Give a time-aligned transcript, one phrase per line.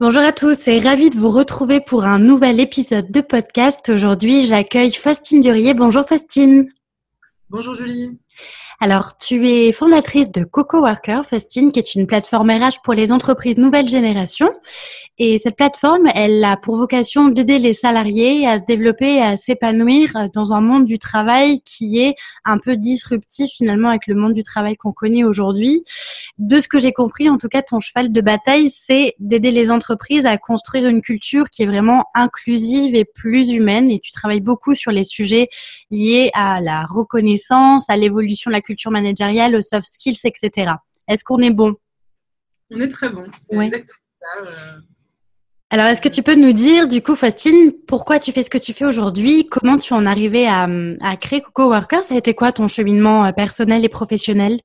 [0.00, 3.90] Bonjour à tous et ravie de vous retrouver pour un nouvel épisode de podcast.
[3.90, 5.74] Aujourd'hui, j'accueille Faustine Durier.
[5.74, 6.72] Bonjour Faustine.
[7.50, 8.18] Bonjour Julie.
[8.82, 13.12] Alors, tu es fondatrice de Coco Worker, Faustine, qui est une plateforme RH pour les
[13.12, 14.50] entreprises nouvelle génération.
[15.18, 19.36] Et cette plateforme, elle a pour vocation d'aider les salariés à se développer et à
[19.36, 22.14] s'épanouir dans un monde du travail qui est
[22.46, 25.84] un peu disruptif finalement avec le monde du travail qu'on connaît aujourd'hui.
[26.38, 29.70] De ce que j'ai compris, en tout cas, ton cheval de bataille, c'est d'aider les
[29.70, 33.90] entreprises à construire une culture qui est vraiment inclusive et plus humaine.
[33.90, 35.50] Et tu travailles beaucoup sur les sujets
[35.90, 40.72] liés à la reconnaissance, à l'évolution de la culture managériale, aux soft skills, etc.
[41.08, 41.74] Est-ce qu'on est bon?
[42.70, 43.26] On est très bon.
[43.36, 44.44] C'est exactement ça.
[44.44, 44.80] Euh,
[45.72, 48.58] alors, est-ce que tu peux nous dire, du coup, Faustine, pourquoi tu fais ce que
[48.58, 49.46] tu fais aujourd'hui?
[49.48, 50.66] Comment tu en es arrivée à,
[51.20, 54.58] créer Coco Worker Ça a été quoi ton cheminement euh, personnel et professionnel?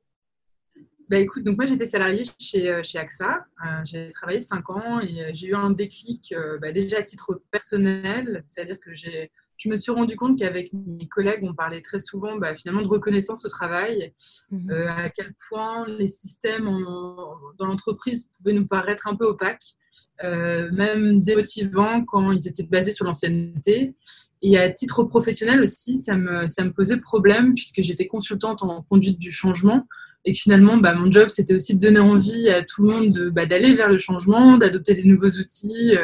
[1.08, 5.00] Bah, écoute, donc moi j'étais salariée chez, euh, chez AXA, euh, j'ai travaillé 5 ans
[5.00, 9.78] et j'ai eu un déclic bah, déjà à titre personnel, c'est-à-dire que j'ai je me
[9.78, 13.50] suis rendu compte qu'avec mes collègues, on parlait très souvent bah, finalement de reconnaissance au
[13.50, 14.14] travail,
[14.52, 14.72] mhm.
[14.72, 19.76] euh, à quel point les systèmes dans l'entreprise pouvaient nous paraître un peu opaques,
[20.24, 23.96] euh, même démotivants quand ils étaient basés sur l'ancienneté.
[24.42, 28.84] Et à titre professionnel aussi, ça me, ça me posait problème puisque j'étais consultante en
[28.84, 29.88] conduite du changement.
[30.28, 33.46] Et finalement, bah, mon job, c'était aussi de donner envie à tout le monde bah,
[33.46, 35.96] d'aller vers le changement, d'adopter des nouveaux outils,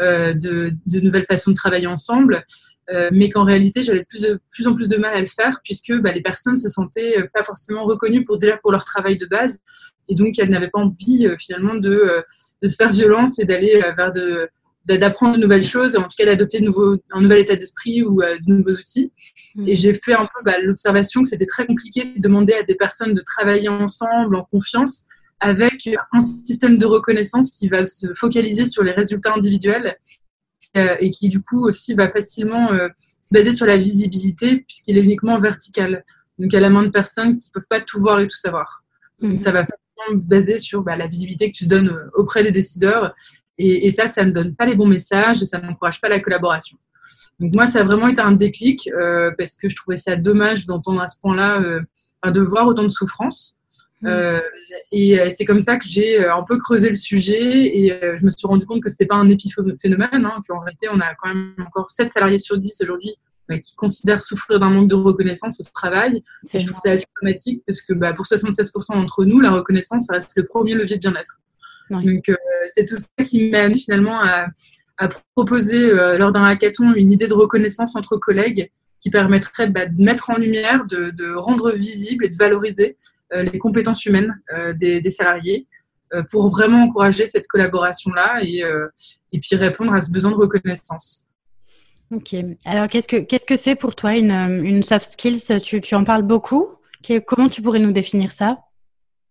[0.00, 2.44] euh, de, de, nouvelles façons de travailler ensemble.
[2.90, 5.28] Euh, mais qu'en réalité, j'avais de plus, de plus en plus de mal à le
[5.28, 8.84] faire puisque bah, les personnes se sentaient euh, pas forcément reconnues pour déjà pour leur
[8.84, 9.60] travail de base
[10.08, 12.24] et donc elles n'avaient pas envie euh, finalement de,
[12.60, 14.48] de, se faire violence et d'aller vers de
[14.84, 18.72] d'apprendre de nouvelles choses, en tout cas d'adopter un nouvel état d'esprit ou de nouveaux
[18.72, 19.12] outils.
[19.54, 19.68] Mmh.
[19.68, 22.74] Et j'ai fait un peu bah, l'observation que c'était très compliqué de demander à des
[22.74, 25.04] personnes de travailler ensemble en confiance
[25.38, 29.96] avec un système de reconnaissance qui va se focaliser sur les résultats individuels
[30.76, 32.88] euh, et qui du coup aussi va facilement euh,
[33.20, 36.04] se baser sur la visibilité puisqu'il est uniquement vertical.
[36.38, 38.82] Donc à la main de personnes qui ne peuvent pas tout voir et tout savoir.
[39.20, 39.40] Donc mhm.
[39.40, 42.52] ça va facilement se baser sur bah, la visibilité que tu donnes euh, auprès des
[42.52, 43.14] décideurs.
[43.58, 46.78] Et, ça, ça ne donne pas les bons messages et ça n'encourage pas la collaboration.
[47.38, 48.88] Donc moi, ça a vraiment été un déclic
[49.38, 51.62] parce que je trouvais ça dommage d'entendre à ce point-là
[52.24, 53.58] de voir autant de souffrance.
[54.02, 54.08] Mm.
[54.08, 54.40] Euh,
[54.90, 58.24] et euh, c'est comme ça que j'ai euh, un peu creusé le sujet et je
[58.24, 61.28] me suis rendu compte que c'était pas un épiphénomène, hein, qu'en réalité on a quand
[61.28, 63.14] même encore 7 salariés sur 10 aujourd'hui
[63.62, 66.22] qui considèrent souffrir d'un manque de reconnaissance au travail.
[66.54, 70.06] Et je trouve ça assez dramatique parce que bah, pour 76% d'entre nous, la reconnaissance,
[70.06, 71.38] ça reste le premier levier de bien-être.
[71.90, 72.30] Donc
[72.74, 74.46] c'est tout ça qui m'a finalement à,
[74.96, 78.70] à proposer lors d'un hackathon une idée de reconnaissance entre collègues
[79.02, 82.96] qui permettrait bah, de mettre en lumière, de, de, rendre visible et de valoriser
[83.32, 85.66] les compétences humaines euh, des, salariés
[86.12, 88.62] euh, pour vraiment encourager cette collaboration-là et,
[89.32, 91.28] et puis répondre à ce besoin de reconnaissance.
[92.10, 92.34] Ok.
[92.66, 95.60] Alors, qu'est-ce que qu'est-ce que c'est pour toi une, une soft skills?
[95.62, 96.68] Tu, tu, en parles beaucoup.
[97.26, 98.58] Comment tu pourrais nous définir ça?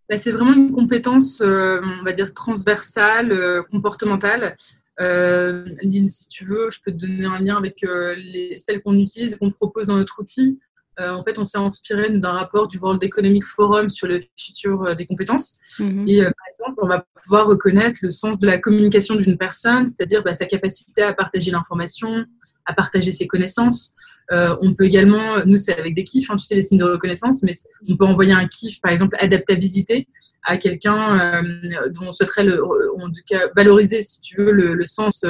[0.09, 4.55] Bah, C'est vraiment une compétence, on va dire, transversale, comportementale.
[4.97, 9.37] si tu veux, je peux te donner un lien avec les, celles qu'on utilise et
[9.37, 10.59] qu'on propose dans notre outil.
[11.01, 14.83] Euh, en fait, on s'est inspiré d'un rapport du World Economic Forum sur le futur
[14.83, 15.57] euh, des compétences.
[15.79, 16.07] Mhm.
[16.07, 19.87] Et euh, par exemple, on va pouvoir reconnaître le sens de la communication d'une personne,
[19.87, 22.25] c'est-à-dire bah, sa capacité à partager l'information,
[22.65, 23.95] à partager ses connaissances.
[24.31, 27.43] on peut également, nous c'est avec des kiffs, hein, tu sais les signes de reconnaissance,
[27.43, 27.53] mais
[27.89, 30.07] on peut envoyer un kiff, par exemple adaptabilité,
[30.43, 31.43] à quelqu'un
[31.93, 35.25] dont on souhaiterait le, en tout cas valoriser, si tu veux, le, sens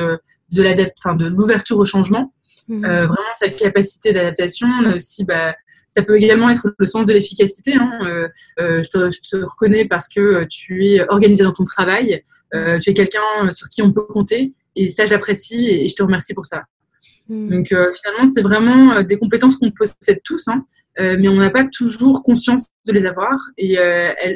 [0.52, 2.32] de l'ouverture au changement.
[2.68, 2.86] Mhm.
[2.86, 4.68] Euh, vraiment sa capacité d'adaptation.
[4.96, 5.56] aussi, bah,
[5.88, 7.74] ça peut également être le sens de l'efficacité.
[7.74, 7.92] Hein.
[8.04, 8.28] Euh,
[8.60, 12.24] euh, je, te, reconnais parce que tu es organisé dans ton travail,
[12.54, 16.34] tu es quelqu'un sur qui on peut compter, et ça j'apprécie et je te remercie
[16.34, 16.64] pour ça.
[17.28, 17.50] Hmm.
[17.50, 20.66] Donc finalement, c'est vraiment des compétences qu'on possède tous, hein,
[20.98, 23.38] mais on n'a pas toujours conscience de les avoir.
[23.58, 23.78] Et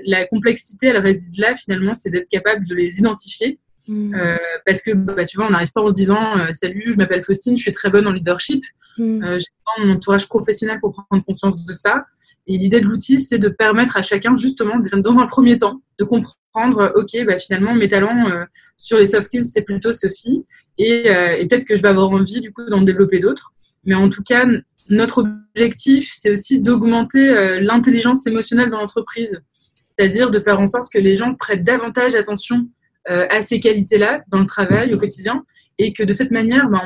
[0.05, 4.15] la complexité, elle réside là finalement, c'est d'être capable de les identifier Mm.
[4.15, 6.97] Euh, parce que bah, tu vois, on n'arrive pas en se disant euh, Salut, je
[6.97, 8.63] m'appelle Faustine, je suis très bonne en leadership.
[8.97, 9.23] Mm.
[9.23, 12.05] Euh, j'ai pas mon entourage professionnel pour prendre conscience de ça.
[12.47, 16.05] Et l'idée de l'outil, c'est de permettre à chacun, justement, dans un premier temps, de
[16.05, 18.31] comprendre Ok, bah, finalement, mes talents
[18.77, 20.45] sur les soft skills, c'est plutôt ceci.
[20.77, 23.51] Et, et peut-être que je vais avoir envie, du coup, d'en développer d'autres.
[23.83, 24.45] Mais en tout cas,
[24.89, 29.41] notre objectif, c'est aussi d'augmenter l'intelligence émotionnelle dans l'entreprise.
[29.89, 32.69] C'est-à-dire de faire en sorte que les gens prêtent davantage attention
[33.07, 35.43] à ces qualités-là dans le travail au quotidien
[35.77, 36.81] et que de cette manière, ben,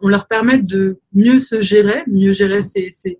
[0.00, 3.18] on, leur permette de mieux se gérer, mieux gérer ses,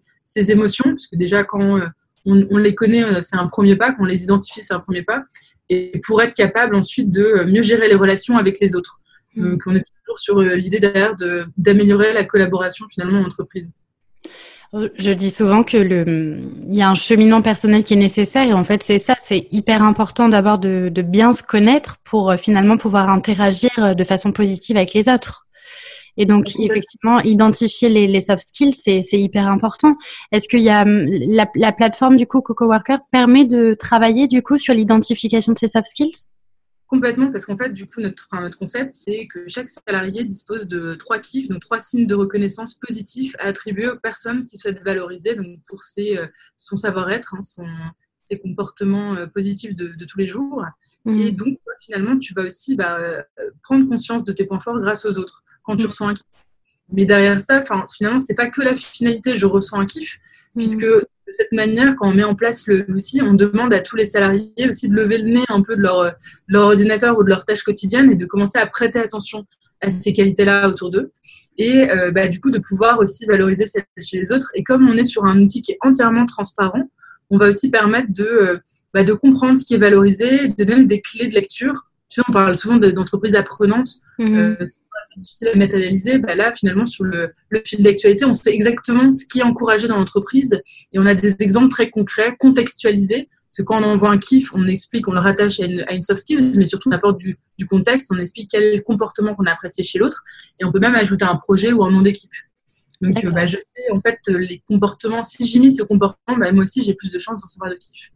[0.50, 1.87] émotions, parce que déjà quand euh,
[2.25, 5.03] on, les connaît, euh, c'est un premier pas, quand on les identifie, c'est un premier
[5.03, 5.23] pas,
[5.69, 9.00] et pour être capable ensuite de mieux gérer les relations avec les autres.
[9.35, 9.50] Mm.
[9.50, 11.15] Donc on est toujours sur l'idée derrière
[11.59, 13.75] d'améliorer la collaboration finalement en entreprise.
[14.73, 18.55] Je dis souvent que le, il y a un cheminement personnel qui est nécessaire et
[18.55, 22.39] en fait c'est ça, c'est hyper important d'abord de, de, bien se connaître pour euh,
[22.39, 25.47] finalement pouvoir interagir euh, de façon positive avec les autres.
[26.17, 29.95] Et donc effectivement, identifier les, les soft skills, c'est hyper important.
[30.31, 34.27] Est-ce qu'il y a hum, la, la, plateforme du coup Coco Worker permet de travailler
[34.27, 36.27] du coup sur l'identification de ces soft skills?
[36.93, 40.94] Complètement, parce qu'en fait, du coup, notre, notre concept, c'est que chaque salarié dispose de
[40.94, 45.35] trois kiffs, donc trois signes de reconnaissance positifs à attribuer aux personnes qui souhaitent valoriser
[45.35, 46.27] donc pour ses, euh,
[46.59, 47.65] son savoir-être, hein, son,
[48.27, 50.67] ses comportements euh, positifs de, tous les jours.
[51.06, 51.19] Mmh.
[51.19, 53.23] Et donc, finalement, tu vas aussi bah, euh,
[53.62, 55.87] prendre conscience de tes points forts grâce aux autres quand tu mmh.
[55.87, 56.27] ressens un kiff.
[56.93, 57.62] Mais derrière ça,
[57.97, 60.59] finalement, c'est pas que la finalité, je ressens un kiff, mmh.
[60.59, 60.87] puisque
[61.32, 64.69] de cette manière, quand on met en place l'outil, on demande à tous les salariés
[64.69, 66.12] aussi de lever le nez un peu de leur,
[66.46, 69.46] leur ordinateur ou de leurs tâches quotidiennes et de commencer à prêter attention
[69.81, 71.11] à ces qualités-là autour d'eux.
[71.56, 74.50] Et euh, bah, du coup, de pouvoir aussi valoriser celles chez les autres.
[74.55, 76.88] Et comme on est sur un outil qui est entièrement transparent,
[77.31, 78.58] on va aussi permettre de, euh,
[78.93, 81.88] bah, de comprendre ce qui est valorisé, de donner des clés de lecture
[82.26, 83.91] on parle souvent d'entreprises apprenantes.
[84.19, 84.35] Mhm.
[84.38, 86.19] Euh, c'est difficile à matérialiser.
[86.19, 87.32] Bah là, finalement, sur le,
[87.64, 90.61] fil d'actualité, on sait exactement ce qui est encouragé dans l'entreprise
[90.93, 93.29] et on a des exemples très concrets, contextualisés.
[93.29, 96.23] Parce que quand on envoie un kiff, on explique, on le rattache à une, soft
[96.23, 97.37] skills, mais surtout on apporte du,
[97.69, 100.23] contexte, on explique quel comportement qu'on a apprécié chez l'autre
[100.58, 102.31] et on peut même ajouter un projet ou un nom d'équipe.
[103.03, 106.82] Donc, bah, je sais, en fait, les comportements, si j'imite ce comportement, bah, moi aussi,
[106.82, 108.11] j'ai plus de chances d'en recevoir de kiff.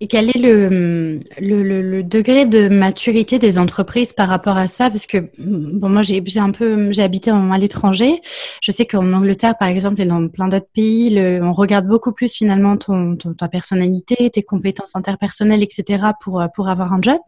[0.00, 4.88] Et quel est le, le, degré de maturité des entreprises par rapport à ça?
[4.88, 8.20] Parce que bon, moi j'ai un peu j'ai habité à l'étranger.
[8.62, 12.32] Je sais qu'en Angleterre par exemple et dans plein d'autres pays, on regarde beaucoup plus
[12.32, 16.04] finalement ton, ta personnalité, tes compétences interpersonnelles, etc.
[16.20, 17.18] pour pour avoir un job.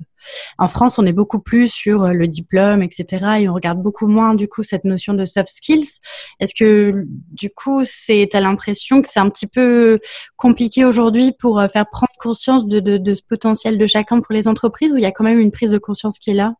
[0.58, 3.40] En France, on est beaucoup plus sur le diplôme, etc.
[3.40, 5.98] Et on regarde beaucoup moins du coup cette notion de soft skills.
[6.40, 9.98] Est-ce que du coup, c'est as l'impression que c'est un petit peu
[10.36, 14.92] compliqué aujourd'hui pour euh, faire prendre conscience de, ce potentiel de chacun pour les entreprises
[14.92, 16.54] ou il y a quand même une prise de conscience qui est là?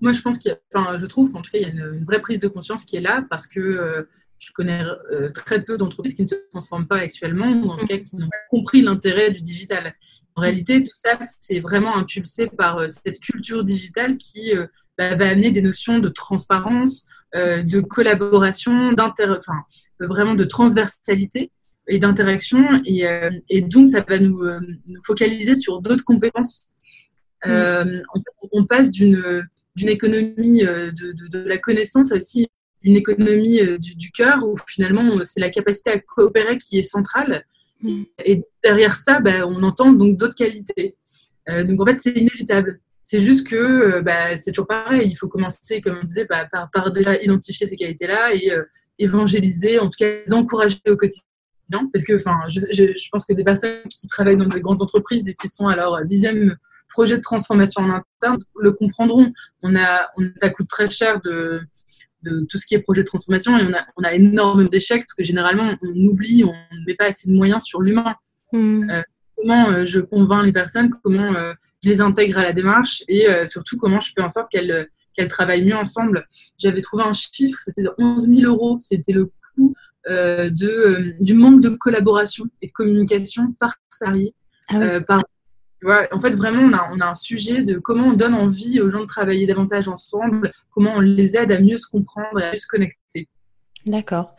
[0.00, 2.38] Moi, je pense qu'il je trouve qu'en tout cas, il y a une, vraie prise
[2.38, 4.02] de conscience qui est là parce que euh,
[4.38, 7.86] je connais euh, très peu d'entreprises qui ne se transforment pas actuellement ou en tout
[7.86, 9.94] cas qui n'ont pas compris l'intérêt du digital.
[10.36, 14.52] En réalité, tout ça, c'est vraiment impulsé par euh, cette culture digitale qui
[14.96, 19.64] bah, va amener des notions de transparence, de collaboration, enfin,
[20.00, 21.50] vraiment de transversalité
[21.88, 22.80] et d'interaction.
[22.84, 26.66] Et, euh, et, donc, ça va nous, euh, nous focaliser sur d'autres compétences.
[27.44, 27.50] Mm.
[27.50, 28.02] Euh,
[28.52, 29.46] on passe d'une
[29.80, 32.48] économie de, de, la connaissance à aussi
[32.82, 37.44] une économie du, du cœur où finalement c'est la capacité à coopérer qui est centrale.
[37.82, 38.02] Mm.
[38.24, 40.96] Et derrière ça, bah, on entend donc d'autres qualités.
[41.48, 42.80] donc en fait, c'est inévitable.
[43.04, 45.08] C'est juste que bah, c'est toujours pareil.
[45.08, 48.52] Il faut commencer, comme on disait, bah, par, par, déjà identifier ces qualités-là et
[48.98, 51.22] évangéliser, en tout cas les encourager au quotidien
[51.70, 55.28] parce que enfin, je, je, pense que des personnes qui travaillent dans des grandes entreprises
[55.28, 56.56] et qui sont à leur dixième
[56.88, 59.32] projet de transformation en interne le comprendront.
[59.62, 61.60] On a, on, ça coûte très cher de,
[62.22, 65.02] de tout ce qui est projet de transformation et on a, on a énormément d'échecs
[65.02, 68.14] parce que généralement on oublie, on ne met pas assez de moyens sur l'humain.
[68.52, 68.88] Hmm.
[68.90, 69.02] Euh,
[69.36, 73.26] comment euh, je convainc les personnes, comment euh, je les intègre à la démarche et
[73.46, 76.26] surtout comment je fais en sorte qu'elles qu'elles travaillent mieux ensemble.
[76.58, 79.74] J'avais trouvé un chiffre, c'était de 11 000 euros, c'était le coût
[80.08, 84.34] euh, de, euh, du manque de collaboration et de communication par salarié.
[84.68, 85.22] Ah euh, par,
[85.84, 88.90] en fait, vraiment, on a, on a un sujet de comment on donne envie aux
[88.90, 92.52] gens de travailler davantage ensemble, comment on les aide à mieux se comprendre et à
[92.52, 93.28] mieux se connecter.
[93.86, 94.34] D'accord.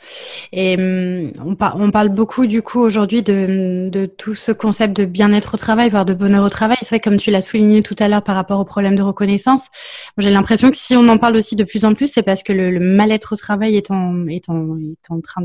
[0.52, 5.06] Et hum, on, on, parle beaucoup du coup aujourd'hui de, de, tout ce concept de
[5.06, 6.78] bien-être au travail, voire de bonheur au travail.
[6.82, 9.70] C'est vrai, comme tu l'as souligné tout à l'heure par rapport au problème de reconnaissance,
[10.18, 12.54] j'ai l'impression que si on en parle aussi de plus en plus, c'est parce que
[12.54, 15.44] le, mal-être au travail est en, est en, est en train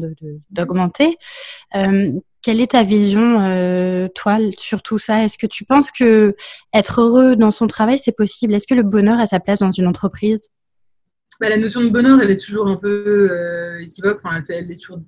[0.50, 1.16] d'augmenter.
[1.74, 5.24] De, hum, quelle est ta vision, euh, toi, sur tout ça?
[5.24, 6.34] Est-ce que tu penses que
[6.74, 8.52] être heureux dans son travail, c'est possible?
[8.54, 10.50] Est-ce que le bonheur a sa place dans une entreprise?
[11.40, 14.20] Bah, La notion de bonheur, elle est toujours un peu euh, équivoque.
[14.24, 15.00] elle, fait, elle, est toujours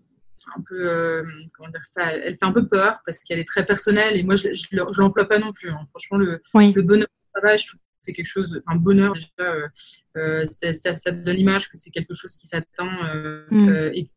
[0.57, 1.23] un peu, euh,
[1.55, 4.37] comment dire ça Elle fait un peu peur parce qu'elle est très personnelle et moi,
[4.37, 5.71] je ne l'emploie pas non plus.
[5.71, 5.85] Hein.
[5.89, 10.75] Franchement, le, le, bonheur au travail, je trouve que c'est quelque chose, enfin, bonheur, déjà,
[10.75, 13.91] ça, ça, donne l'image que c'est quelque chose qui s'atteint mm.
[13.95, 14.11] et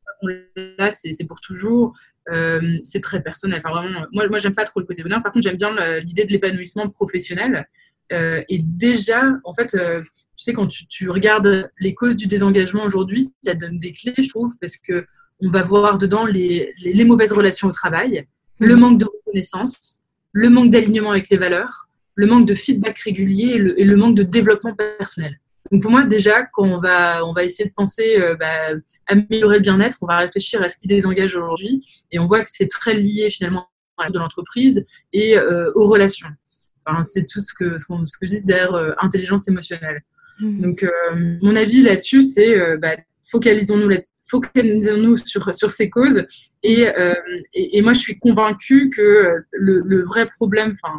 [0.78, 1.98] là, c'est pour toujours.
[2.32, 3.62] Euh, c'est très personnel.
[3.64, 5.24] Enfin, vraiment, moi, moi j'aime pas trop le côté bonheur.
[5.24, 7.68] Par contre, j'aime bien l'idée de l'épanouissement professionnel.
[8.12, 10.02] Euh, et déjà, en fait, euh,
[10.36, 14.30] tu sais, quand tu, regardes les causes du désengagement aujourd'hui, ça donne des clés, je
[14.30, 15.06] trouve, parce que
[15.42, 18.28] on va voir dedans les, les, mauvaises relations au travail,
[18.60, 18.80] le mmh.
[18.80, 23.86] manque de reconnaissance, le manque d'alignement avec les valeurs, le manque de feedback régulier et
[23.86, 25.40] le manque de développement personnel.
[25.72, 28.72] Donc pour moi, déjà, quand on va, on va essayer de penser euh, bah,
[29.08, 32.50] améliorer le bien-être, on va réfléchir à ce qui désengage aujourd'hui, et on voit que
[32.52, 36.30] c'est très lié finalement à de l'entreprise et euh, aux relations.
[36.92, 40.02] Enfin, c'est tout ce que, ce, ce que je dis derrière euh, intelligence émotionnelle.
[40.40, 40.62] Mmh.
[40.62, 40.86] Donc
[41.42, 42.96] mon avis là-dessus, c'est bah,
[43.30, 43.98] focalisons-nous
[44.30, 46.26] focalisons-nous sur, sur ces causes.
[46.64, 46.84] Et,
[47.54, 50.94] et, et, moi, je suis convaincue que le, le vrai problème, enfin,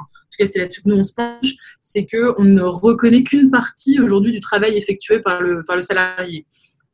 [0.46, 4.40] c'est là-dessus que nous on se penche, c'est qu'on ne reconnaît qu'une partie aujourd'hui du
[4.40, 6.46] travail effectué par le, par le salarié.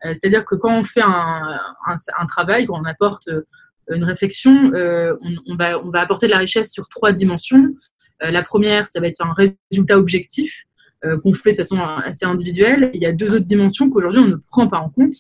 [0.05, 3.43] Euh, c'est-à-dire que quand on fait un, un, travail, quand on apporte euh,
[3.91, 5.15] une réflexion, euh,
[5.47, 7.75] on, va, on va apporter de la richesse sur trois dimensions.
[8.21, 10.65] La première, ça va être un résultat objectif
[11.23, 12.91] qu'on fait de façon assez individuelle.
[12.95, 15.15] Il y a deux autres dimensions qu'aujourd'hui on ne prend pas en compte.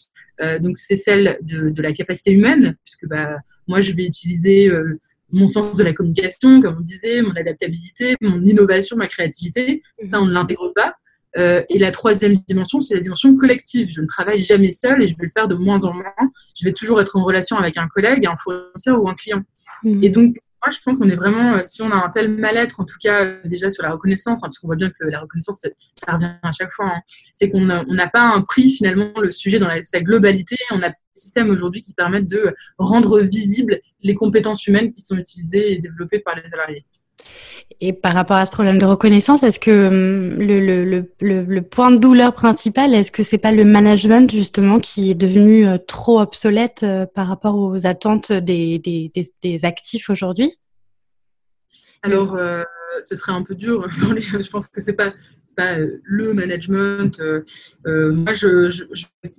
[0.60, 3.36] donc c'est celle de, de, la capacité humaine, puisque bah,
[3.68, 4.70] moi je vais utiliser
[5.32, 9.82] mon sens de la communication, comme on disait, mon adaptabilité, mon innovation, ma créativité.
[10.08, 10.94] Ça, on ne l'intègre pas.
[11.36, 13.88] Euh, et la troisième dimension, c'est la dimension collective.
[13.90, 16.30] Je ne travaille jamais seul et je vais le faire de moins en moins.
[16.58, 19.42] Je vais toujours être en relation avec un collègue, un fournisseur ou un client.
[19.82, 20.02] Mmh.
[20.02, 22.80] Et donc, moi, je pense qu'on est vraiment, euh, si on a un tel mal-être,
[22.80, 25.20] en tout cas euh, déjà sur la reconnaissance, hein, parce qu'on voit bien que la
[25.20, 27.00] reconnaissance, ça, revient à chaque fois, hein,
[27.36, 30.56] c'est qu'on n'a pas un prix finalement le sujet dans sa globalité.
[30.70, 35.16] On a des systèmes aujourd'hui qui permettent de rendre visibles les compétences humaines qui sont
[35.16, 36.84] utilisées et développées par les salariés.
[37.80, 42.32] Et par rapport à ce problème de reconnaissance, est-ce que hum, le, point de douleur
[42.32, 47.06] principal, est-ce que c'est pas le management justement qui est devenu euh, trop obsolète euh,
[47.06, 49.10] par rapport aux attentes des,
[49.62, 50.56] actifs aujourd'hui?
[52.02, 52.62] Alors, euh,
[53.04, 53.88] ce serait un peu dur.
[53.90, 55.12] je pense que c'est pas
[55.56, 57.18] pas euh, le management.
[57.20, 57.42] Euh,
[57.86, 58.84] euh, moi, je,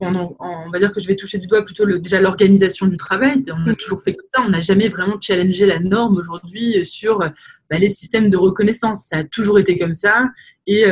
[0.01, 3.43] on va dire que je vais toucher du doigt plutôt le, déjà l'organisation du travail.
[3.53, 4.41] On a toujours fait comme ça.
[4.45, 9.05] On n'a jamais vraiment challengé la norme aujourd'hui sur bah, les systèmes de reconnaissance.
[9.05, 10.25] Ça a toujours été comme ça.
[10.65, 10.83] Et,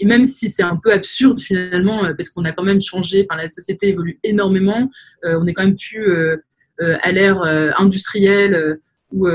[0.00, 3.40] et même si c'est un peu absurde finalement, parce qu'on a quand même changé, enfin,
[3.40, 4.90] la société évolue énormément,
[5.24, 6.38] on est quand même plus
[6.80, 7.42] à l'ère
[7.78, 8.78] industrielle
[9.12, 9.28] où,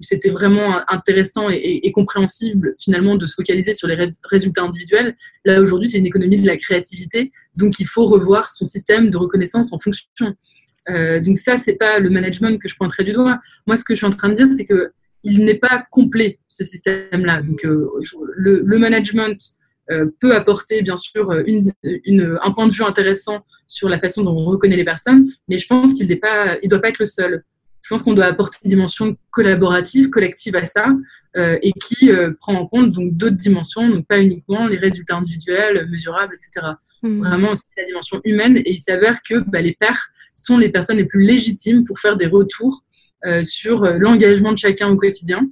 [0.00, 5.16] c'était vraiment intéressant et, compréhensible finalement de se focaliser sur les résultats individuels.
[5.44, 9.16] Là aujourd'hui, c'est une économie de la créativité, donc il faut revoir son système de
[9.16, 10.08] reconnaissance en fonction.
[10.90, 13.40] Euh, donc ça, c'est pas le management que je pointerai du doigt.
[13.66, 16.38] Moi, ce que je suis en train de dire, c'est que il n'est pas complet
[16.48, 17.40] ce système-là.
[17.42, 17.88] Donc euh,
[18.36, 19.38] le, management
[19.90, 24.44] euh, peut apporter bien sûr un point de vue intéressant sur la façon dont on
[24.44, 27.42] reconnaît les personnes, mais je pense qu'il ne doit pas être le seul
[27.84, 30.86] je pense qu'on doit apporter une dimension collaborative, collective à ça,
[31.36, 35.16] euh, et qui euh, prend en compte donc d'autres dimensions, donc pas uniquement les résultats
[35.16, 36.66] individuels, mesurables, etc.
[37.02, 37.18] Mmh.
[37.18, 38.56] Vraiment aussi la dimension humaine.
[38.56, 42.16] Et il s'avère que bah, les pairs sont les personnes les plus légitimes pour faire
[42.16, 42.84] des retours
[43.26, 45.46] euh, sur l'engagement de chacun au quotidien.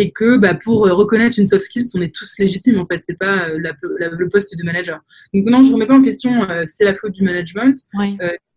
[0.00, 3.18] Et que bah, pour reconnaître une soft skills, on est tous légitimes en fait, c'est
[3.18, 5.00] pas le poste de manager.
[5.34, 7.74] Donc non, je remets pas en question, c'est la faute du management.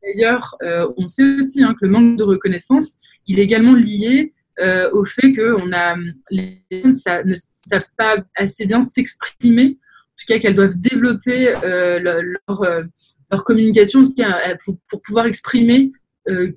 [0.04, 4.34] D'ailleurs, euh, on sait aussi hein, que le manque de reconnaissance, il est également lié
[4.60, 5.96] euh, au fait que on a,
[6.32, 12.00] les personnes ne savent pas assez bien s'exprimer, en tout cas qu'elles doivent développer euh,
[12.00, 12.84] leur,
[13.32, 14.04] leur, communication
[14.66, 15.92] pour, pour, pouvoir exprimer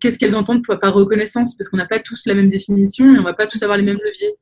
[0.01, 3.21] qu'est-ce qu'elles entendent par reconnaissance, parce qu'on n'a pas tous la même définition et on
[3.21, 4.35] ne va pas tous avoir les mêmes leviers.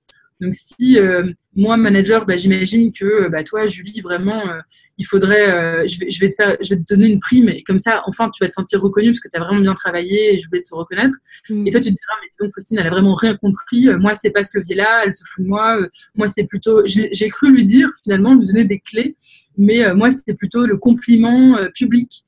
[0.43, 4.59] Donc si euh, moi manager, bah, j'imagine que euh, bah, toi Julie vraiment, euh,
[4.99, 7.63] il faudrait, je, vais, je, vais te faire, je vais te donner une prime et
[7.63, 10.35] comme ça, enfin tu vas te sentir reconnu parce que tu as vraiment bien travaillé
[10.35, 11.15] et je voulais te reconnaître.
[11.49, 11.67] Mm.
[11.67, 13.89] Et toi tu te diras mais donc Faustine elle a vraiment rien compris.
[13.99, 15.79] moi c'est pas ce levier-là, elle se fout de moi.
[16.17, 19.17] moi c'est plutôt, j'ai cru lui dire finalement lui donner des clés,
[19.57, 22.25] mais moi c'était plutôt le compliment public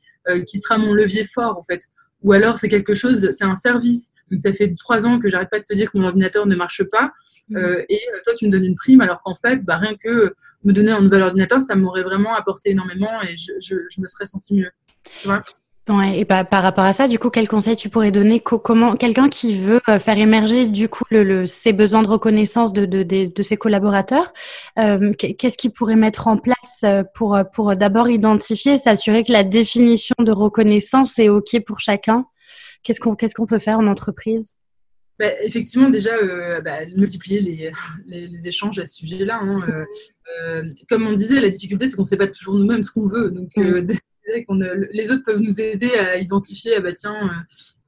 [0.47, 1.81] qui sera mon levier fort en fait
[2.25, 4.11] ou alors c'est quelque chose, c'est un service.
[4.35, 6.57] Donc ça fait trois ans que j'arrête pas de te dire que mon ordinateur ne
[6.57, 7.13] marche pas,
[7.49, 7.57] mmh.
[7.57, 10.35] euh, et euh, toi tu me donnes une prime, alors qu'en fait, bah, rien que
[10.65, 14.07] me donner un nouvel ordinateur, ça m'aurait vraiment apporté énormément et je, je, je me
[14.07, 14.71] serais senti mieux.
[15.21, 15.43] Tu vois?
[15.87, 18.41] Ouais, et par, par rapport à ça, du coup, quel conseil tu pourrais donner?
[18.41, 22.87] Comment quelqu'un qui veut euh, faire émerger du coup le, ses besoins de reconnaissance de,
[22.87, 24.33] de, de, ses collaborateurs,
[24.79, 29.45] euh, qu'est-ce qu'il pourrait mettre en place euh, pour, pour d'abord identifier, s'assurer que la
[29.45, 32.25] définition de reconnaissance est OK pour chacun?
[32.85, 34.55] Qu'est-ce qu'on qu'est-ce qu'on peut faire en entreprise?
[35.19, 36.13] Bah, Effectivement, déjà,
[36.61, 37.73] bah, multiplier les,
[38.07, 39.39] les, les, échanges à ce sujet-là.
[39.41, 39.85] Hein,
[40.89, 43.31] comme on disait, la difficulté, c'est qu'on ne sait pas toujours nous-mêmes ce qu'on veut.
[43.31, 43.51] Donc,
[44.93, 47.31] les autres peuvent nous aider à identifier, ah bah tiens,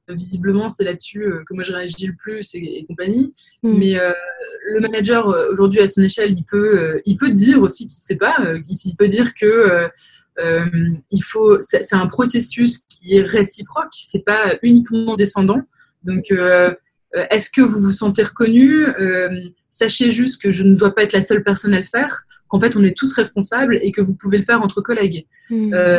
[0.09, 3.33] euh, visiblement c'est là-dessus euh, que moi je réagis le plus et, compagnie.
[3.63, 3.77] Mm.
[3.77, 4.11] Mais euh,
[4.71, 8.15] le manager aujourd'hui à son échelle, il peut, il peut dire aussi qu'il ne sait
[8.15, 8.35] pas,
[8.67, 9.87] il peut dire que
[10.37, 15.61] il faut, c'est un processus qui est réciproque, c'est pas uniquement descendant.
[16.03, 18.85] Donc est-ce que vous vous sentez reconnu?
[19.69, 22.59] Sachez juste que je ne dois pas être la seule personne à le faire qu'en
[22.59, 25.25] fait on est tous responsables et que vous pouvez le faire entre collègues.
[25.49, 25.73] Hmm.
[25.73, 25.97] Euh,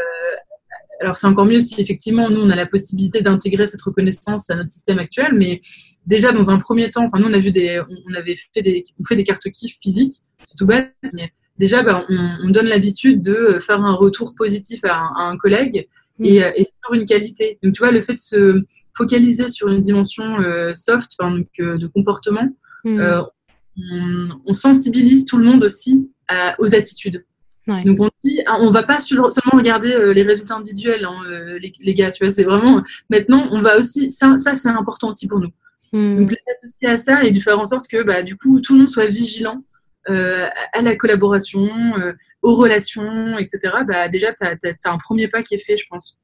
[1.00, 4.57] alors c'est encore mieux si effectivement nous on a la possibilité d'intégrer cette reconnaissance à
[4.57, 5.61] notre système actuel, mais
[6.07, 8.83] déjà dans un premier temps, enfin nous on a vu des, on avait fait des,
[9.00, 13.23] on fait des cartes kiff physiques, c'est tout bête, mais déjà bah, on, donne l'habitude
[13.23, 15.88] de faire un retour positif à un, collègue
[16.23, 17.59] et, et, sur une qualité.
[17.62, 18.62] Donc tu vois le fait de se
[18.97, 22.49] focaliser sur une dimension euh, soft, donc, euh, de comportement,
[22.85, 23.00] hmm.
[23.77, 26.11] on, on, sensibilise tout le monde aussi
[26.59, 27.25] aux attitudes.
[27.85, 31.59] Donc on dit, ah, on va pas seulement regarder euh, les résultats individuels, hein, euh,
[31.81, 35.29] les, gars, tu vois, c'est vraiment, maintenant, on va aussi, ça, ça c'est important aussi
[35.29, 35.50] pour nous.
[35.93, 36.21] Hmm.
[36.21, 38.81] Donc l'associer à ça et de faire en sorte que, bah, du coup, tout le
[38.81, 39.78] monde soit vigilant euh,
[40.09, 41.69] à la collaboration,
[42.43, 43.59] aux relations, etc.
[43.87, 46.19] Bah, déjà, tu as, un premier pas qui est fait, je pense.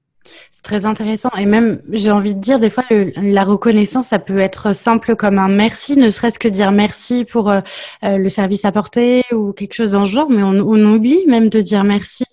[0.50, 1.31] C'est très intéressant.
[1.38, 5.38] Et même, j'ai envie de dire, des fois, la reconnaissance, ça peut être simple comme
[5.38, 7.61] un merci, ne serait-ce que dire merci pour euh,
[8.05, 11.61] euh, le service apporté ou quelque chose dans ce genre, mais on, oublie même de
[11.61, 12.25] dire merci.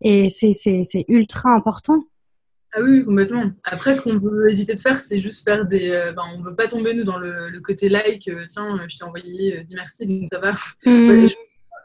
[0.00, 2.02] Et c'est ultra important.
[2.74, 3.50] Ah oui, complètement.
[3.64, 5.90] Après, ce qu'on veut éviter de faire, c'est juste faire des.
[5.90, 8.30] Euh, ben, on veut pas tomber, nous, dans le, côté like.
[8.48, 10.52] tiens, je t'ai envoyé, dis merci, donc ça va.
[10.84, 11.26] Mmh.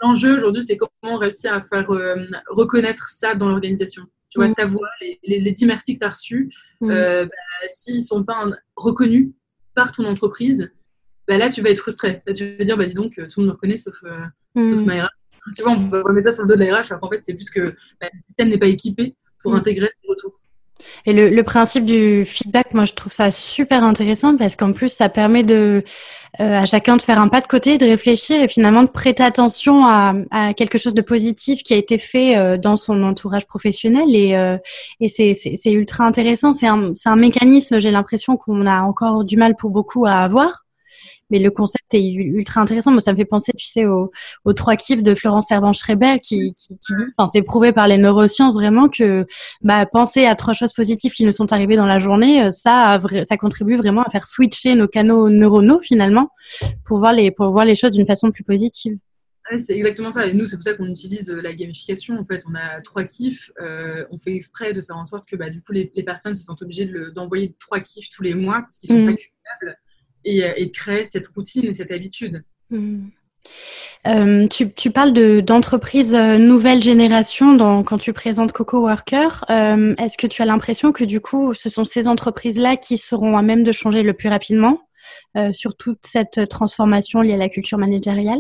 [0.02, 1.88] L'enjeu aujourd'hui, c'est comment réussir à faire
[2.50, 4.04] reconnaître ça dans l'organisation.
[4.30, 4.56] Tu vois, mm.
[4.56, 6.50] ta voix, les, les, 10 merci que tu as reçus,
[6.82, 6.92] mm.
[6.92, 8.46] euh, bah, s'ils ne sont pas
[8.76, 9.32] reconnus
[9.74, 10.72] par ton entreprise,
[11.28, 12.22] bah, là, tu vas être frustré.
[12.26, 14.20] Là, tu vas dire, bah, dis donc, tout le monde me reconnaît sauf, euh,
[14.56, 14.70] mm.
[14.70, 15.10] sauf ma RH.
[15.56, 17.36] Tu vois, on remettre ça sur le dos de la RH, alors qu'en fait, c'est
[17.36, 20.38] plus que bah, le système n'est pas équipé pour intégrer ces retours.
[21.06, 24.90] Et le, le, principe du feedback, moi, je trouve ça super intéressant parce qu'en plus,
[24.90, 25.84] ça permet de,
[26.40, 29.24] euh, à chacun de faire un pas de côté, de réfléchir et finalement de prêter
[29.24, 33.48] attention à, à quelque chose de positif qui a été fait euh, dans son entourage
[33.48, 34.14] professionnel.
[34.14, 34.58] Et, euh,
[35.00, 36.52] et c'est ultra intéressant.
[36.52, 40.67] C'est un, un mécanisme, j'ai l'impression qu'on a encore du mal pour beaucoup à avoir
[41.30, 42.92] mais le concept est ultra intéressant.
[42.92, 44.12] Moi, ça me fait penser, tu sais, aux,
[44.56, 48.54] trois kiffs de Florence Servan-Schreiber qui, qui, qui, dit, enfin, c'est prouvé par les neurosciences
[48.54, 49.26] vraiment que
[49.62, 53.00] bah, penser à trois choses positives qui nous sont arrivées dans la journée, euh, ça,
[53.28, 56.30] ça contribue vraiment à faire switcher nos canaux neuronaux finalement
[56.86, 58.98] pour voir les, pour voir les choses d'une façon plus positive.
[59.60, 60.28] c'est exactement ça.
[60.28, 62.18] Et nous, c'est pour ça qu'on utilise euh, la gamification.
[62.18, 63.52] En fait, on a trois kiffs.
[63.62, 66.36] Euh, on fait exprès de faire en sorte que bah, du coup, les, les personnes
[66.36, 69.06] se sentent obligées d'envoyer trois kiffs tous les mois parce qu'ils sont mmh.
[69.06, 69.78] pas cuellables
[70.28, 72.44] et, et, créer cette routine et cette habitude.
[72.70, 73.08] Hmm.
[74.06, 75.12] Euh, tu, tu, parles
[75.42, 79.44] d'entreprises de, euh, nouvelle génération dans, quand tu présentes Coco Worker.
[79.50, 83.38] Euh, Est-ce que tu as l'impression que du coup, ce sont ces entreprises-là qui seront
[83.38, 84.88] à même de changer le plus rapidement
[85.36, 88.40] euh, sur toute cette transformation liée à la culture managériale?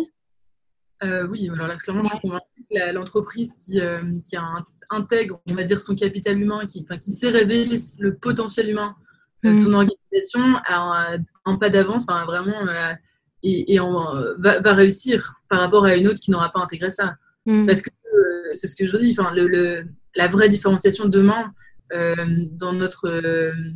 [1.04, 3.80] Oui, alors là, clairement, je suis convaincue que l'entreprise qui,
[4.26, 4.36] qui
[4.90, 8.96] intègre, on va dire, son capital humain, qui, qui sait révéler le potentiel humain
[9.44, 9.76] de son hmm.
[10.66, 12.94] A un, un pas d'avance, enfin, vraiment, euh,
[13.44, 17.16] et, et va, va, réussir par rapport à une autre qui n'aura pas intégré ça.
[17.46, 17.66] Mm.
[17.66, 21.54] Parce que euh, c'est ce que je dis, enfin, le, le, la vraie différenciation demain
[21.94, 22.16] euh,
[22.52, 23.22] dans notre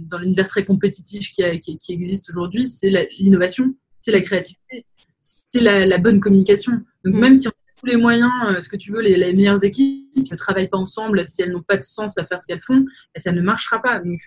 [0.09, 4.85] dans l'univers très compétitif qui, qui, qui existe aujourd'hui, c'est l'innovation, c'est la créativité,
[5.23, 6.73] c'est la, la, bonne communication.
[7.05, 7.19] Donc mm.
[7.19, 10.29] même si on a tous les moyens, ce que tu veux, les, les meilleures équipes
[10.29, 12.85] ne travaillent pas ensemble, si elles n'ont pas de sens à faire ce qu'elles font,
[13.15, 13.99] ça ne marchera pas.
[13.99, 14.19] Donc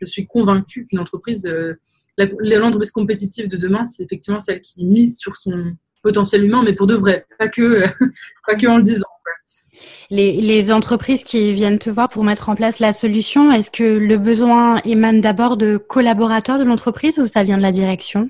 [0.00, 1.46] je suis convaincue qu'une entreprise
[2.18, 6.86] l'entreprise compétitive de demain, c'est effectivement celle qui mise sur son potentiel humain, mais pour
[6.86, 7.84] de vrai, pas que,
[8.46, 9.04] pas que en le disant.
[10.10, 13.84] Les, les, entreprises qui viennent te voir pour mettre en place la solution, est-ce que
[13.84, 18.28] le besoin émane d'abord de collaborateurs de l'entreprise ou ça vient de la direction?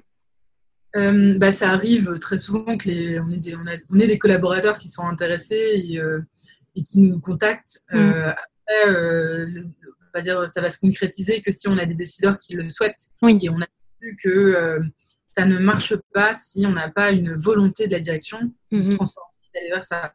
[0.96, 4.78] Euh, bah, Ça arrive très souvent que les, on, est des, on, est des collaborateurs
[4.78, 6.20] qui sont intéressés et, euh,
[6.76, 7.80] et qui nous contactent.
[7.94, 8.34] Euh, mm.
[8.68, 8.94] après,
[9.79, 9.79] peut
[10.12, 13.08] pas dire ça va se concrétiser que si on a des décideurs qui le souhaitent.
[13.22, 13.38] Oui.
[13.42, 13.66] Et on a
[14.02, 14.80] vu que
[15.30, 18.88] ça ne marche pas si on n'a pas une volonté de la direction de se
[18.90, 18.96] Mhm.
[18.96, 20.12] transformer, d'aller vers ça.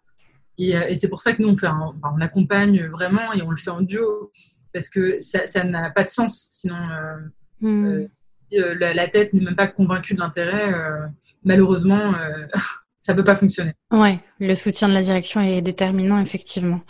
[0.57, 3.31] Et, euh, et c'est pour ça que nous, on, fait un- enfin, on accompagne vraiment
[3.33, 4.31] et on le fait en duo,
[4.73, 6.47] parce que ça n'a pas de sens.
[6.49, 7.17] Sinon, euh.
[7.63, 8.07] Euh,
[8.53, 10.73] euh, la, la tête n'est même pas convaincue de l'intérêt.
[10.73, 11.07] euh,
[11.43, 12.45] malheureusement, euh,
[13.05, 13.73] ça ne peut pas fonctionner.
[13.91, 16.81] Ouais, le soutien de la direction est déterminant, effectivement.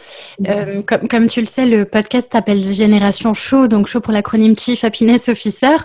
[0.47, 4.57] Euh, comme, comme tu le sais, le podcast s'appelle Génération Show, donc Show pour l'acronyme
[4.57, 5.75] Chief Happiness Officer.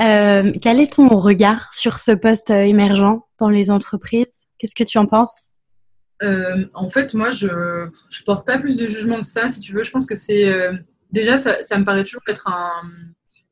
[0.00, 4.26] Euh, quel est ton regard sur ce poste euh, émergent dans les entreprises?
[4.58, 5.54] Qu'est-ce que tu en penses?
[6.22, 9.72] Euh, en fait, moi, je ne porte pas plus de jugement que ça, si tu
[9.72, 9.84] veux.
[9.84, 10.52] Je pense que c'est.
[11.12, 12.82] déjà, ça, ça me paraît toujours être un-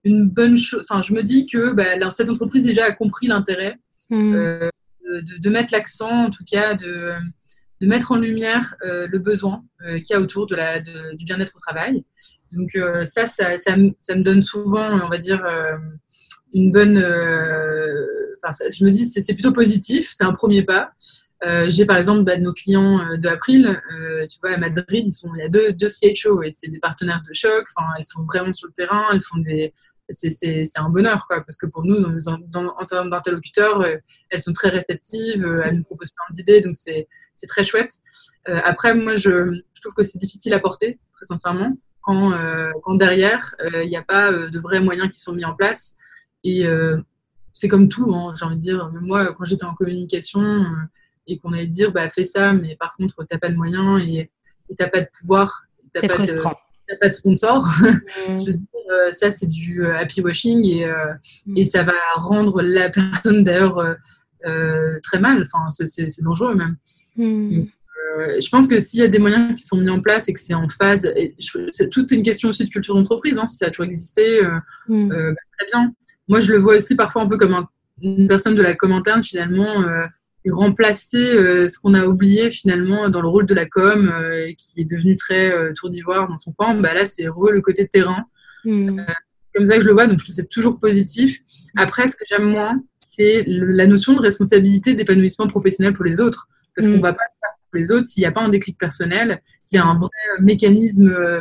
[0.05, 0.85] une bonne chose.
[0.89, 3.77] Enfin, je me dis que bah, cette entreprise déjà a compris l'intérêt
[4.13, 4.69] euh,
[5.07, 7.15] de, mettre l'accent, en tout cas, de,
[7.81, 11.55] mettre en lumière euh, le besoin euh, qu'il y a autour de la, du bien-être
[11.57, 12.05] au travail.
[12.53, 15.77] Donc euh, ça, ça, ça, me, donne souvent, on va dire, euh,
[16.55, 16.97] une bonne...
[16.97, 20.93] je me dis, c'est plutôt positif, c'est un premier pas.
[21.69, 23.81] J'ai par exemple bah, nos clients de April,
[24.31, 26.79] tu vois, à Madrid, ils sont, il y a deux, deux CHO et c'est des
[26.79, 27.67] partenaires de choc.
[27.77, 29.73] Enfin, elles sont vraiment sur le terrain, elles font des,
[30.11, 33.97] c'est un bonheur, quoi, parce que pour nous, dans, dans- en termes d'interlocuteurs, euh,
[34.31, 37.07] elles sont très réceptives, euh, elles nous proposent plein d'idées, donc c'est
[37.49, 37.91] très chouette.
[38.49, 42.71] Euh, après, moi, je, je trouve que c'est difficile à porter, très sincèrement, quand, euh,
[42.85, 45.55] quand derrière, euh, il n'y a pas euh, de vrais moyens qui sont mis en
[45.55, 45.95] place.
[46.45, 47.01] Et euh,
[47.53, 48.89] c'est comme tout, hein, j'ai envie de dire.
[48.93, 50.67] Même moi, quand j'étais en communication euh,
[51.27, 54.31] et qu'on allait dire, bah, fais ça, mais par contre, t'as pas de moyens et
[54.69, 55.63] et t'as pas de pouvoir,
[55.95, 56.55] C'est pas de- frustrant.
[56.89, 57.65] t'as pas de sponsor.
[58.29, 58.59] Je dire,
[58.91, 60.95] euh, ça, c'est du euh, happy washing et, euh,
[61.47, 61.57] Mm.
[61.59, 62.91] et ça va rendre la
[63.25, 63.97] personne d'ailleurs
[65.03, 65.43] très mal.
[65.43, 66.77] Enfin, c'est- dangereux même.
[67.19, 70.33] Euh, je pense que s'il y a des moyens qui sont mis en place et
[70.33, 71.11] que c'est en phase,
[71.71, 74.51] c'est toute une question aussi de culture d'entreprise, hein, si ça a toujours existé, euh,
[75.09, 75.93] bah, très bien.
[76.29, 77.69] Moi, je le vois aussi parfois un peu comme un-
[78.01, 79.85] une personne de la com interne finalement.
[80.49, 84.81] remplacer euh, ce qu'on a oublié finalement dans le rôle de la com euh, qui
[84.83, 87.89] est devenu très euh, tour d'ivoire dans son coin, bah là c'est re le côté
[87.89, 88.27] terrain
[88.67, 89.01] Hmm.
[89.55, 91.39] comme ça que je le vois, donc je trouve que c'est toujours positif.
[91.77, 96.49] Après, ce que j'aime moins, c'est la notion de responsabilité d'épanouissement professionnel pour les autres.
[96.75, 96.95] Parce Mm.
[96.95, 99.41] qu'on va pas le faire pour les autres s'il n'y a pas un déclic personnel,
[99.61, 101.41] s'il y a un vrai euh, mécanisme euh,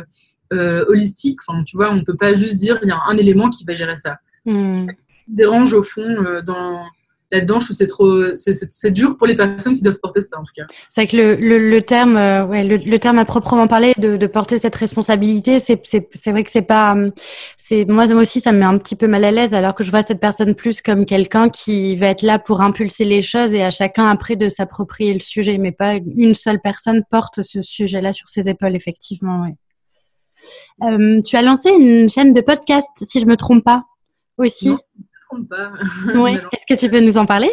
[0.52, 1.38] euh, holistique.
[1.46, 3.64] Enfin, tu vois, on ne peut pas juste dire il y a un élément qui
[3.64, 4.16] va gérer ça.
[4.46, 4.72] Hmm.
[4.72, 4.92] Ça
[5.28, 6.86] me dérange au fond dans
[7.30, 7.60] là-dedans.
[7.60, 10.52] Je trouve c'est trop, c'est- dur pour les personnes qui doivent porter ça en tout
[10.54, 10.64] cas.
[10.90, 13.92] C'est vrai que le, le, le terme, euh, ouais, le, le terme à proprement parler
[13.98, 15.80] de, de porter cette responsabilité, c'est,
[16.26, 17.10] vrai que c'est pas, hum,
[17.56, 19.82] c'est moi, moi aussi ça me met un petit peu mal à l'aise, alors que
[19.82, 23.52] je vois cette personne plus comme quelqu'un qui va être là pour impulser les choses
[23.52, 27.60] et à chacun après de s'approprier le sujet, mais pas une seule personne porte ce
[27.62, 29.42] sujet-là sur ses épaules, effectivement.
[29.42, 29.54] Ouais.
[30.82, 33.84] Euh, tu as lancé une chaîne de podcast, si je me trompe pas,
[34.38, 34.68] aussi.
[34.68, 34.78] Non.
[35.28, 35.72] Trompe pas.
[36.14, 36.38] Ouais.
[36.38, 37.50] Alors, Est-ce que tu peux nous en parler?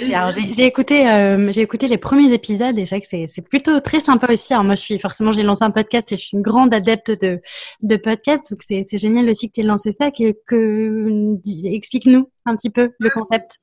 [0.00, 3.98] J'ai- écouté, euh, j'ai écouté les premiers épisodes et c'est vrai que c'est- plutôt très
[3.98, 4.52] sympa aussi.
[4.52, 7.10] Alors moi, je suis forcément, j'ai lancé un podcast et je suis une grande adepte
[7.20, 7.40] de,
[7.82, 10.12] de podcasts, donc c'est génial aussi que tu aies lancé ça.
[10.12, 11.36] Que, que
[11.66, 13.56] explique-nous un petit peu le concept.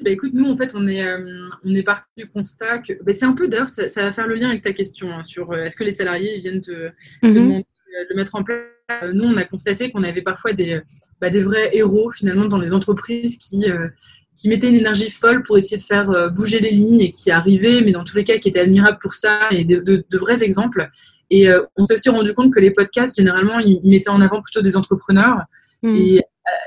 [0.00, 2.94] Bah, écoute, nous, en fait, on est, euh, on est parti du constat que.
[3.02, 5.22] bah, c'est un peu d'ailleurs, ça, ça va faire le lien avec ta question hein,
[5.22, 6.88] sur euh, est-ce que les salariés ils viennent te,
[7.20, 7.34] te Mhm.
[7.34, 7.66] demander
[8.00, 8.60] euh, de mettre en place.
[8.90, 10.80] Euh, Nous, on a constaté qu'on avait parfois des,
[11.20, 13.88] bah, des vrais héros, finalement, dans les entreprises qui, euh,
[14.36, 17.30] qui mettaient une énergie folle pour essayer de faire euh, bouger les lignes et qui
[17.30, 20.18] arrivaient, mais dans tous les cas, qui étaient admirables pour ça et de, de- de
[20.18, 20.88] vrais exemples.
[21.30, 24.20] Et euh, on s'est aussi rendu compte que les podcasts, généralement, ils, ils mettaient en
[24.20, 25.38] avant plutôt des entrepreneurs.
[25.82, 25.96] Mhm.
[25.96, 26.22] Et,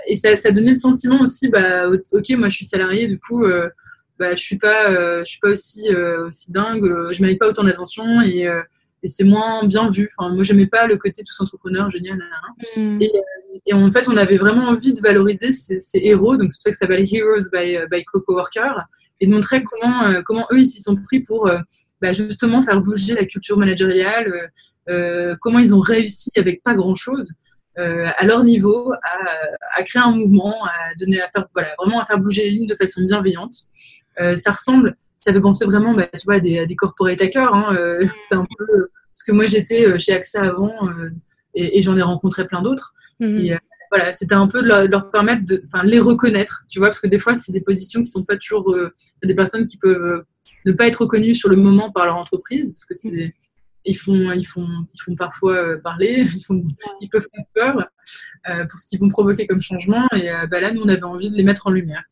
[0.07, 3.45] et ça, ça donnait le sentiment aussi, bah, ok, moi je suis salarié, du coup,
[4.17, 5.87] bah, je suis pas, je suis pas aussi,
[6.25, 8.47] aussi dingue, je mérite pas autant d'attention et,
[9.03, 10.09] et c'est moins bien vu.
[10.17, 12.17] Enfin, moi, j'aimais pas le côté tous entrepreneurs, génial.
[12.75, 13.01] Mhm.
[13.01, 13.11] Et,
[13.65, 16.63] et en fait, on avait vraiment envie de valoriser ces, ces héros, donc c'est pour
[16.63, 18.83] ça que ça s'appelle Heroes by, by Coco Worker,
[19.19, 21.59] et de montrer comment, euh, comment eux, ils s'y sont pris pour euh,
[22.01, 24.47] bah, justement faire bouger la culture managériale, euh,
[24.93, 27.29] euh, comment ils ont réussi avec pas grand-chose.
[27.79, 32.01] euh, à leur niveau, à, à créer un mouvement, à donner, à faire, voilà, vraiment
[32.01, 33.53] à faire bouger les lignes de façon bienveillante.
[34.19, 34.95] Euh, ça ressemble,
[35.27, 37.53] ça fait penser vraiment, bah, tu vois, à des, à des corporate hackers.
[37.53, 40.89] Hein, euh, C'était un peu euh, ce que moi j'étais euh, chez AXA avant,
[41.53, 42.93] et, et j'en ai rencontré plein d'autres.
[43.19, 43.37] Mhm.
[43.37, 43.57] Et,
[43.89, 46.99] voilà, c'était un peu de leur, de leur permettre de, les reconnaître, tu vois, parce
[46.99, 48.75] que des fois, c'est des positions qui sont pas toujours,
[49.23, 50.25] des personnes qui peuvent
[50.65, 53.33] ne pas être reconnues sur le moment par leur entreprise, parce que c'est,
[53.87, 56.61] ils font, ils font, ils font parfois parler, ils, font,
[57.01, 57.89] ils peuvent faire peur
[58.49, 60.05] euh, pour ce qu'ils vont provoquer comme changement.
[60.15, 62.03] Et euh, bah là, nous, on avait envie de les mettre en lumière.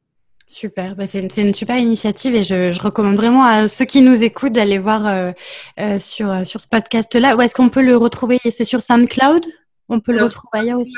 [0.47, 4.21] Super, bah, c'est une, super initiative et je, je recommande vraiment à ceux qui nous
[4.21, 5.31] écoutent d'aller voir euh,
[5.79, 7.35] euh, sur, euh, sur ce podcast-là.
[7.35, 8.39] Où est-ce qu'on peut le retrouver?
[8.51, 9.43] C'est sur SoundCloud?
[9.89, 10.97] On peut le retrouver ailleurs aussi?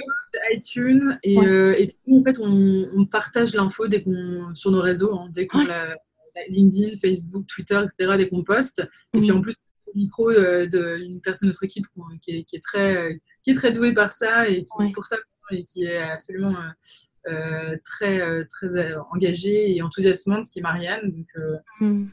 [0.54, 5.30] iTunes et, et puis en fait on, partage l'info dès qu'on sur nos réseaux, hein,
[5.32, 5.96] dès qu'on la,
[6.50, 8.16] LinkedIn, Facebook, Twitter, etc.
[8.18, 8.88] dès qu'on poste.
[9.14, 9.56] Et puis en plus
[9.88, 11.86] le micro d'une personne de notre équipe
[12.22, 15.18] qui est, qui est, très qui est très douée par ça et qui pour ça
[15.52, 16.54] et qui est absolument
[17.84, 21.12] très, euh, très euh, engagée et enthousiasmante, qui est Marianne.
[21.12, 21.28] Donc,
[21.80, 22.06] mm.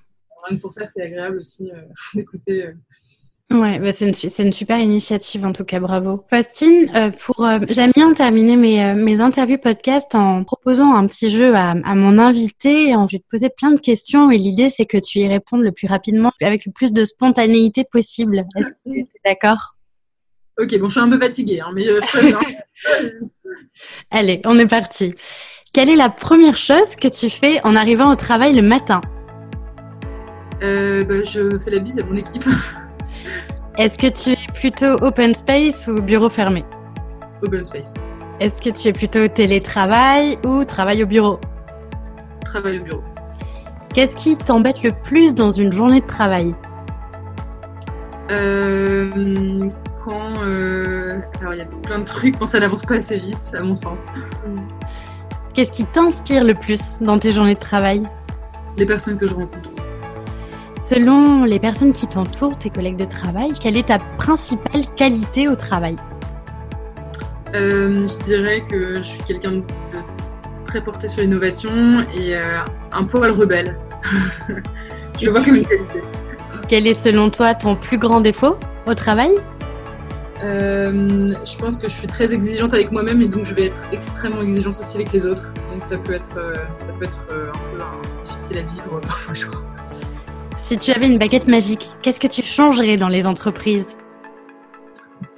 [0.47, 1.71] rien que pour ça, c'est agréable aussi
[2.15, 2.71] d'écouter.
[3.51, 6.25] Ouais, bah c'est une, une, super initiative en tout cas, bravo.
[6.31, 11.73] Faustine, pour j'aime bien terminer mes, mes interviews podcast en proposant un petit jeu à,
[11.73, 12.93] à mon invité.
[12.93, 15.73] Je vais te poser plein de questions et l'idée c'est que tu y répondes le
[15.73, 18.47] plus rapidement avec le plus de spontanéité possible.
[18.57, 19.74] Est-ce que tu es d'accord?
[20.61, 22.01] Ok, bon, je suis un peu fatiguée, hein, mais je
[24.11, 25.15] Allez, on est parti.
[25.73, 29.01] Quelle est la première chose que tu fais en arrivant au travail le matin?
[30.63, 32.45] Euh, bah, Je fais la bise à mon équipe.
[33.79, 36.65] Est-ce que tu es plutôt open space ou bureau fermé?
[37.43, 37.93] Open space.
[38.39, 41.41] Est-ce que tu es plutôt télétravail ou travail au bureau?
[42.45, 43.03] Travail au bureau.
[43.93, 46.55] Qu'est-ce qui t'embête le plus dans une journée de travail?
[48.31, 49.69] Euh,
[50.05, 50.43] quand.
[50.43, 53.63] Euh, alors, il y a plein de trucs quand ça n'avance pas assez vite, à
[53.63, 54.07] mon sens.
[55.55, 58.03] Qu'est-ce qui t'inspire le plus dans tes journées de travail?
[58.77, 59.71] Les personnes que je rencontre.
[60.79, 65.57] Selon les personnes qui t'entourent, tes collègues de travail, quelle est ta principale qualité au
[65.57, 65.97] travail?
[67.55, 69.63] Euh, Je dirais que je suis quelqu'un de
[70.67, 72.59] très porté sur l'innovation et euh,
[72.93, 73.79] un poil rebelle.
[75.21, 76.03] je le vois comme une qualité.
[76.69, 79.31] Quel est selon toi ton plus grand défaut au travail?
[80.45, 83.83] Euh, je pense que je suis très exigeante avec moi-même et donc je vais être
[83.93, 85.49] extrêmement exigeante aussi avec les autres.
[85.71, 89.35] Donc ça peut être, euh, ça peut être euh, un peu difficile à vivre parfois,
[89.35, 89.65] je crois.
[90.59, 93.87] Si tu avais une baguette magique, qu'est-ce que tu changerais dans les entreprises?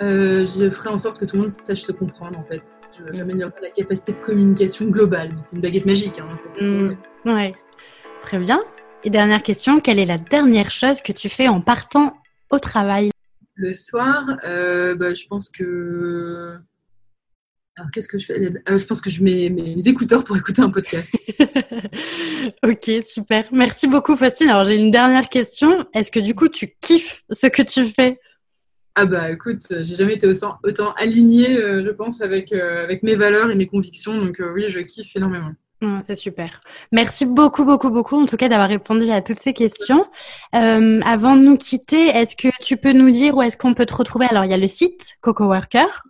[0.00, 2.72] Je ferais en sorte que tout le monde sache se comprendre en fait.
[3.12, 5.30] J'améliorerais la capacité de communication globale.
[5.44, 6.18] C'est une baguette magique.
[6.18, 6.26] Hein,
[6.60, 7.30] mmh.
[7.30, 7.54] Ouais,
[8.22, 8.60] très bien.
[9.04, 12.14] Et dernière question, quelle est la dernière chose que tu fais en partant
[12.50, 13.10] au travail?
[13.56, 16.56] Le soir, euh, bah, je pense que.
[17.78, 18.40] Alors, qu'est-ce que je fais?
[18.40, 21.12] Euh, Je pense que je mets mes écouteurs pour écouter un podcast.
[22.62, 23.44] ok, super.
[23.52, 24.48] Merci beaucoup, Faustine.
[24.48, 25.86] Alors, j'ai une dernière question.
[25.92, 28.18] Est-ce que du coup, tu kiffes ce que tu fais?
[28.94, 33.14] Ah, bah écoute, j'ai jamais été autant, autant alignée, euh, je pense, avec, avec mes
[33.14, 34.16] valeurs et mes convictions.
[34.16, 35.52] Donc, oui, je kiffe énormément.
[36.04, 36.60] C'est super.
[36.90, 40.06] Merci beaucoup, beaucoup, beaucoup, en tout cas, d'avoir répondu à toutes ces questions.
[40.54, 43.84] Euh, avant de nous quitter, est-ce que tu peux nous dire où est-ce qu'on peut
[43.84, 44.26] te retrouver?
[44.30, 46.04] Alors, il y a le site Coco Worker.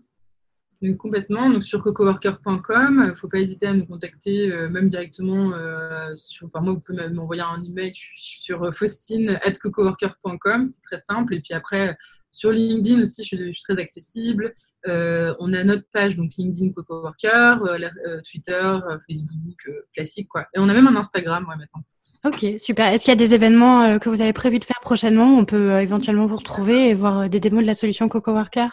[0.99, 3.03] complètement, donc sur cocoworker.com.
[3.07, 5.53] Il ne faut pas hésiter à nous contacter, euh, même directement.
[5.55, 10.65] Euh, sur, moi, vous pouvez m'envoyer un email sur faustine.cocoworker.com.
[10.65, 11.35] C'est très simple.
[11.35, 11.97] Et puis après,
[12.37, 14.53] sur LinkedIn aussi, je suis, très accessible.
[14.87, 20.43] Euh, on a notre page, donc LinkedIn Coco Worker, euh, euh, Twitter, Facebook, classique, quoi.
[20.55, 21.83] Et on a même un Instagram, ouais, maintenant.
[22.27, 22.93] Ok, super.
[22.93, 25.81] Est-ce qu'il y a des événements que vous avez prévu de faire prochainement On peut
[25.81, 28.71] éventuellement vous retrouver et voir des démos de la solution Coco Worker?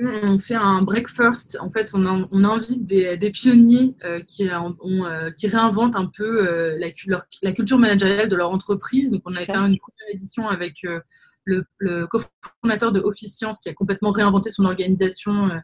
[0.00, 1.58] On fait un breakfast.
[1.60, 3.94] En fait, on, a, on invite des, pionniers
[4.26, 4.48] qui,
[5.36, 6.88] qui, réinventent un peu la,
[7.42, 9.10] la, culture managériale de leur entreprise.
[9.10, 10.84] Donc, on a fait une première édition avec
[11.44, 15.50] le, le cofondateur de Office Science qui a complètement réinventé son organisation.
[15.50, 15.58] Euh,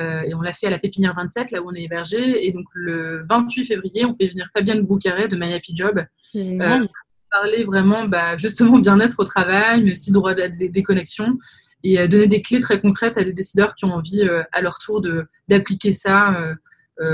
[0.00, 2.46] euh, et on l'a fait à la Pépinière 27, là où on est hébergé.
[2.46, 6.04] Et donc le 28 février, on fait venir Fabienne Broucaré de My Happy Job
[6.36, 6.88] euh, pour
[7.30, 11.38] parler vraiment bah, justement bien-être au travail, mais aussi droit de déconnexion
[11.86, 15.02] et donner des clés très concrètes à des décideurs qui ont envie à leur tour
[15.48, 16.34] d'appliquer ça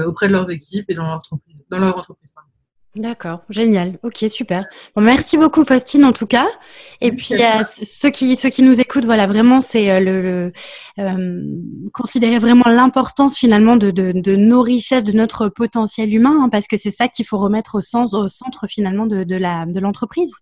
[0.06, 1.66] auprès de leurs équipes et dans leur entreprise.
[1.70, 2.33] Dans leur entreprise
[3.00, 3.98] D'accord, génial.
[4.02, 4.66] Ok, super.
[4.94, 6.46] Bon, merci beaucoup, Faustine, en tout cas.
[7.00, 10.52] Et puis, euh, ceux qui ceux qui nous écoutent, voilà, vraiment, c'est euh, le,
[10.98, 11.44] euh,
[11.94, 16.76] considérer vraiment l'importance finalement de, de, nos richesses, de notre potentiel humain, hein, parce que
[16.76, 20.32] c'est ça qu'il faut remettre au sens au centre finalement de, de la de l'entreprise.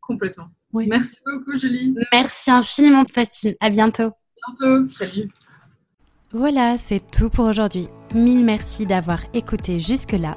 [0.00, 0.48] Complètement.
[0.72, 0.88] Oui.
[0.88, 1.94] Merci beaucoup, Julie.
[2.12, 3.54] Merci infiniment, Faustine.
[3.60, 4.10] À bientôt.
[4.10, 4.90] À bientôt.
[4.90, 5.28] Salut.
[6.32, 7.86] Voilà, c'est tout pour aujourd'hui.
[8.14, 10.36] Mille merci d'avoir écouté jusque-là.